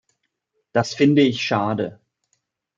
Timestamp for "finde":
0.95-1.21